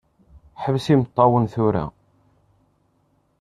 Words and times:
Ḥbes 0.61 0.85
imeṭṭawen 0.93 1.45
tura. 1.53 1.85